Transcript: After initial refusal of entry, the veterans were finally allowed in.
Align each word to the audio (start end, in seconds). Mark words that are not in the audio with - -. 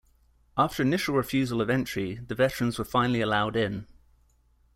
After 0.57 0.81
initial 0.81 1.13
refusal 1.13 1.61
of 1.61 1.69
entry, 1.69 2.15
the 2.15 2.33
veterans 2.33 2.79
were 2.79 2.83
finally 2.85 3.21
allowed 3.21 3.55
in. 3.55 3.85